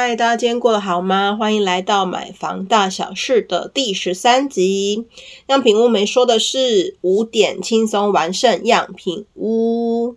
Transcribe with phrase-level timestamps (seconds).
[0.00, 1.34] 嗨，大家今天过得好吗？
[1.34, 5.06] 欢迎来到买房大小事的第十三集。
[5.48, 10.14] 样品屋没说的是五点轻松完胜样品屋。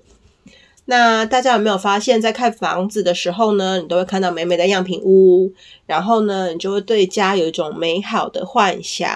[0.86, 5.52] 那大家有没有发现，在看房子的时候呢，你都会看到美美的样品屋，
[5.88, 9.10] 然后呢，你就会对家有一种美好的幻想。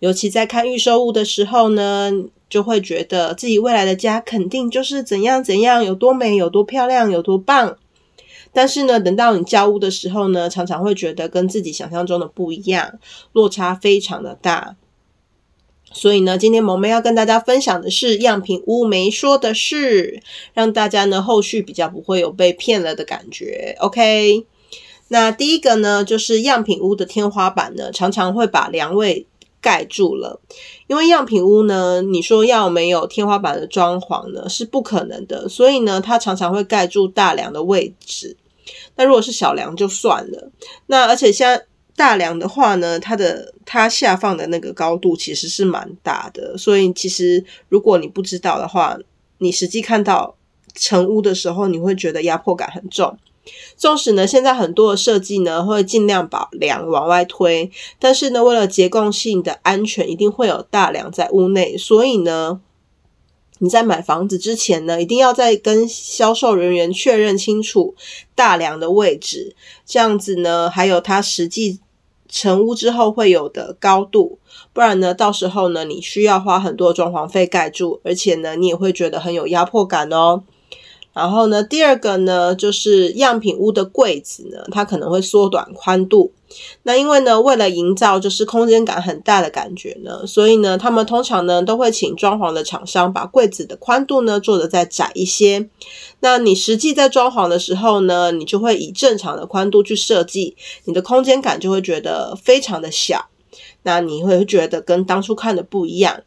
[0.00, 2.12] 尤其在看预售屋的时候呢，
[2.50, 7.78] 就会觉得自己未来的家肯定就是怎样怎样，有多美，有多漂亮，有多棒。
[8.52, 12.98] 但是呢，等到你交屋的时候呢，常常会觉得跟自己想象中的不一样，
[13.32, 14.76] 落差非常的大。
[15.94, 20.22] 所以呢，今天萌妹要跟大家分享的是样品屋没说的事，
[20.54, 23.76] 让大家呢后续比较不会有被骗了的感觉。
[23.78, 24.46] OK，
[25.08, 29.26] 那第一个呢，就是样品屋的天花板呢，常常会把梁位
[29.60, 30.40] 盖住了，
[30.86, 38.38] 因为样品屋呢，你说要没有天花板的装潢呢，是不可能的，所以呢，它常常会盖住大梁的位置。
[38.96, 40.50] 那如果是小梁就算了，
[40.86, 41.60] 那而且像
[41.96, 48.96] 大梁的话呢，它的它下放的那个高度其实是蛮大的，所以其实如果你不知道的话，
[49.38, 50.36] 你实际看到
[50.74, 53.18] 成屋的时候，你会觉得压迫感很重。
[53.76, 62.60] 纵使呢，现在很多的设计呢会尽量把梁往外推，但是呢，为了结构性的安全，一定会有大梁在屋内，所以呢。
[63.62, 67.94] 你在买房子之前呢，一定要再跟销售人员确认清楚
[68.34, 69.54] 大梁的位置，
[69.86, 71.78] 这样子呢，还有它实际
[72.28, 74.40] 成屋之后会有的高度，
[74.72, 80.42] 不然呢，到时候呢，你需要花很多装潢费盖住，而且呢，你也会觉得很有压迫感哦。
[81.12, 86.32] 然后呢，第二个呢，就是样品屋的柜子呢，它可能会缩短宽度。
[86.82, 95.68] 那因为呢，为了营造就是空间感很大的感觉呢，所以呢，他们通常呢都会请装潢的厂商把柜子的宽度呢做得再窄一些。
[96.20, 103.26] 那你实际在装潢的时候呢，你就会以正常的宽度去设计，你的空间感就会觉得非常的小。
[103.84, 106.20] 那你会觉得跟当初看的不一样。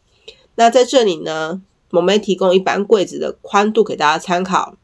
[0.56, 1.62] 那在这里呢，
[1.96, 4.76] 我们提供一般柜子的宽度给大家参考。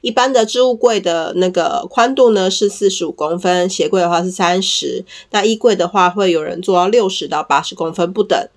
[0.00, 8.48] 一般的置物柜的那个宽度呢是四十五公分，鞋柜的话是三十，那衣柜的话会有人做到六十到八十公分不等。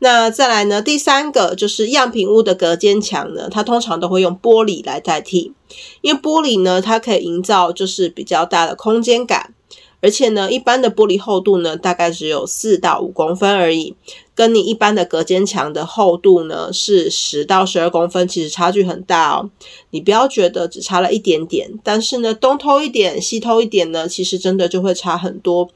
[0.00, 5.54] 那再来呢，第三个就是样品屋的隔间墙呢，它通常都会用玻璃来代替，
[6.02, 9.54] 因为玻璃呢它可以营造就是比较大的空间感。
[10.00, 13.96] 而且呢，一般的玻璃厚度呢，大概只有四到五公分而已，
[14.38, 19.50] 跟你一般的隔间墙的厚度呢是十到十二公分，其实差距很大哦。
[19.90, 25.68] 你不要觉得只差了一点点，但是呢，东偷一点，西偷一点呢，其实真的就会差很多。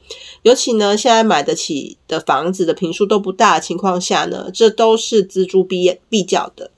[0.43, 6.71] 尤其呢，现在买得起的房子的坪数都不大的情况下呢，这都是锱铢必必较的。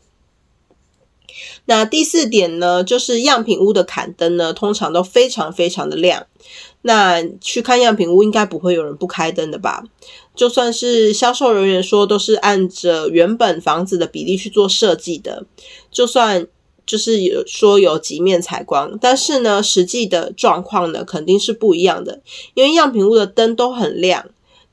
[1.65, 6.25] 那第四点呢，就是样品屋的坎灯呢，通常都非常非常的亮。
[6.81, 9.83] 那去看样品屋，应该不会有人不开灯的吧？
[10.35, 15.45] 就算是销售人员说都是按着原本房子的比例去做设计的，
[15.89, 16.45] 就算
[16.85, 22.21] 就是有说有几面采光，但是呢，实际的状况呢，肯定是不一样的，
[22.53, 24.25] 因为样品屋的灯都很亮。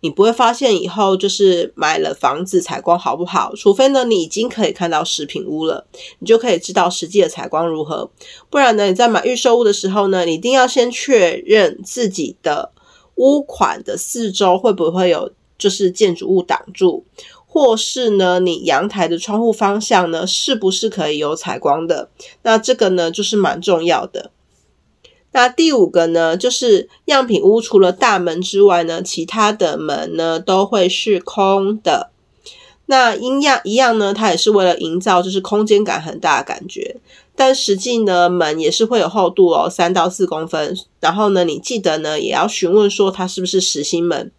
[0.05, 5.87] 你不会发现以后就是买了房子采光好不好，除非呢，你已经可以看到实品屋了，
[6.19, 8.11] 你就可以知道实际的采光如何。
[8.51, 12.73] 不然呢，你在买预售屋的时候呢，你一定要先确认自己的
[13.15, 17.05] 屋款的四周会不会有就是建筑物挡住，
[17.47, 22.11] 或是呢，你阳台的窗户方向呢，是不是可以有采光的？
[22.43, 24.31] 那这个呢，就是蛮重要的。
[25.35, 32.11] 那第五个呢，就是样品屋除了大门之外呢，其他的门呢都会是空的。
[32.87, 36.97] 那一样一样呢，它也是为了营造就是空间感很大的感觉。
[37.35, 40.77] 但实际呢，门也是会有厚度哦，三到四公分。
[41.01, 44.31] 然后呢，你记得呢也要询问说它是不是实心门。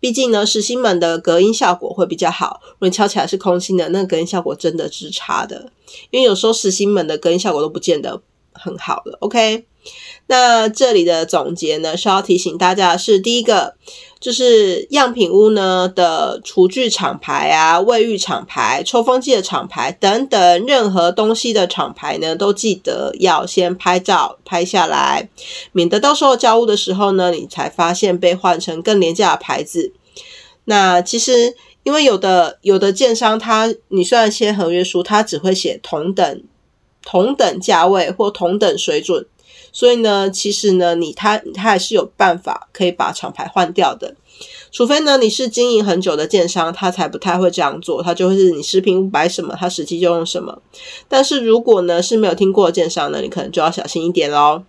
[0.00, 2.60] 毕竟呢，实心门的隔音效果会比较好。
[2.62, 5.70] 如果你敲起来是空心的，那隔音效果真的是差的。
[6.10, 8.22] 因为有时候实心门的隔音效果都不见得。
[8.58, 9.18] 很好了。
[9.20, 9.64] OK，
[10.26, 13.74] 那这里的总结呢，是要提醒大家的是，第一个
[14.18, 25.28] 就是样品屋呢的厨具厂牌啊、卫浴厂牌、抽风机的厂牌等等，任何东西的厂牌呢，都记得要先拍照拍下来，
[25.72, 29.92] 免得到时候交屋的时候呢，你才发现被换成更廉价的牌子。
[30.64, 31.54] 那其实。
[31.86, 36.42] 因为有的有的建商他，你虽然签合约书，他只会写同等
[37.06, 39.24] 同等价位或同等水准，
[39.72, 44.16] 所以呢，其实呢，你他他还是有办法可以把厂牌换掉的，
[44.72, 50.60] 除非呢你是经营很久的建商，他才不太会这样做，他就会是你实品屋摆什么，他实际就用什么。
[51.08, 54.64] 但是如果呢是没有听过的建商呢，你可能就要小心一点喽。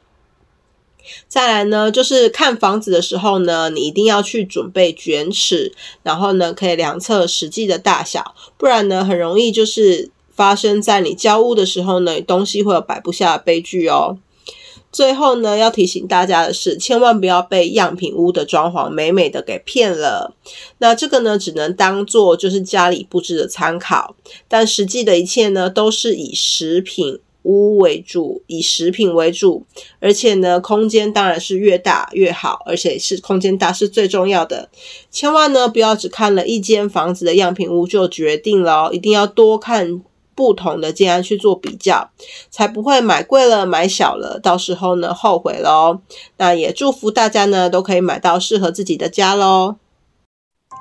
[1.29, 5.73] 再来呢，就是看房子的时候呢，你一定要去准备卷尺，
[6.03, 14.17] 然后呢，可以量测实际的大小，不然呢，很容易就是发生在你交屋的时候呢，东西会有摆不下的悲剧哦。
[14.89, 20.33] 最后呢，要提醒大家的是，千万不要被样品屋的装潢美美的给骗了。
[20.77, 24.15] 那这个呢，只能当做就是家里布置的参考，
[24.47, 27.19] 但实际的一切呢，都是以食品。
[27.43, 29.63] 屋为主，以食品为主，
[30.01, 34.67] 而且呢，空间当然是越大越好，而且是空间大是最重要的。
[35.09, 40.01] 千万呢，不要只看了一间房子的样品屋就决定了哦，一定要多看
[40.37, 42.11] 不同的建安去做比较，
[42.51, 45.99] 才不会买贵了买小了，到时候呢后悔喽。
[46.37, 49.77] 那也祝福大家呢都可以买到适合自己的家喽。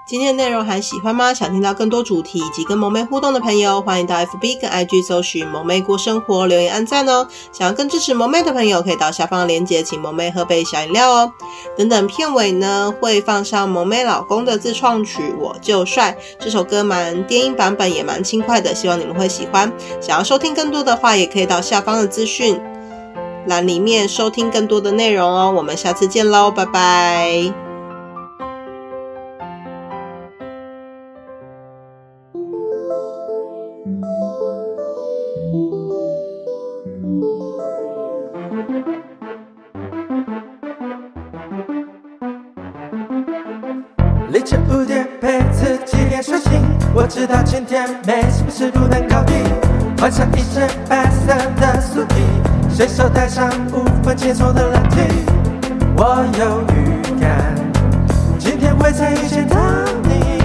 [0.08, 1.34] 今天的内容还喜欢吗？
[1.34, 7.26] 想听到更多主题以及跟萌妹互动的朋友，欢迎到 FB 跟 IG 搜寻“萌妹过生活”，留言按赞哦。
[7.52, 11.32] 想要更支持萌妹的朋友，可以到下方链接，请萌妹喝杯小饮料哦。
[11.76, 19.72] 等等，片尾呢会放上萌妹老公的自创曲《我就帅》，这首歌蛮电音版本，也蛮轻快的，希望你们会喜欢。
[20.00, 22.60] 想要收听更多的话，也可以到下方的资讯
[23.48, 25.52] 栏里面收听更多的内容哦。
[25.56, 27.65] 我们下次见喽，拜拜。
[47.06, 49.36] 我知道今天没什么事不能搞定。
[49.96, 54.98] 换上一身白色的素衣随手带上五分轻松的蓝 T。
[55.96, 57.54] 我有预感，
[58.40, 59.56] 今天会再遇见到
[60.02, 60.42] 你。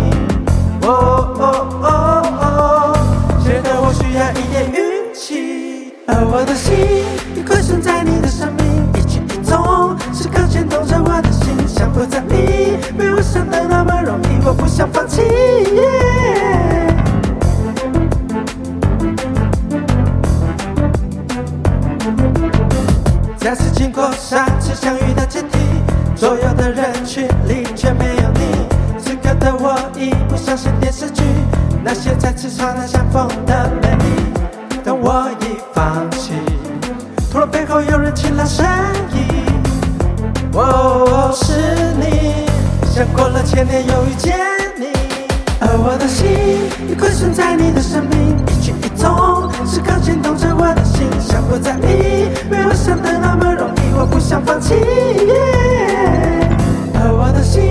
[0.83, 6.77] 哦哦哦哦，觉得我需要一点运气，而我的心
[7.35, 15.21] 已归顺在你的生命，一举一动时刻牵动着我的心，想不在意，没我想的那么容易，我不想放弃。
[23.41, 25.57] 再次经过上次相遇的阶梯，
[26.15, 28.67] 左右的人群里却没有你。
[28.99, 31.23] 此刻的我已不相信电视剧，
[31.83, 34.05] 那些再次刹那相逢的美丽，
[34.83, 36.33] 但我已放弃。
[37.31, 38.63] 突然背后有人轻朗声
[39.11, 39.43] 音，
[40.53, 41.55] 哦，是
[41.99, 42.45] 你，
[42.93, 44.37] 像过了千年又遇见，
[45.77, 46.27] 我的心
[46.89, 54.75] 已归顺在你的生命，一举一动时刻牵动着我的心，想不在意，没我想的那么容易，我不想放弃。
[56.93, 57.61] 而我的心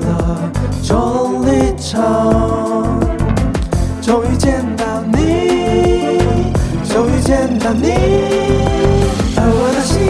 [0.00, 0.50] 了
[0.82, 3.00] 重力场，
[4.00, 6.18] 终于见到你，
[6.84, 7.92] 终于见到你，
[9.36, 10.00] 而我的心。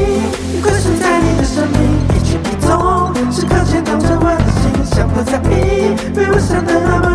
[0.62, 1.78] 归顺在你的生命，
[2.14, 2.68] 一举一动
[3.32, 4.62] 时刻牵动着我的心，
[4.94, 7.09] 想不在意，被我想的。